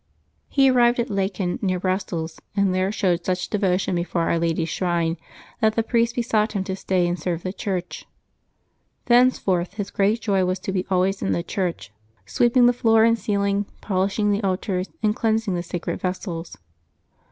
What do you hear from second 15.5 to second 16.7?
the sacred vessels.